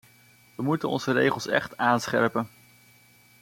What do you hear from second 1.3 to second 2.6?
echt aanscherpen.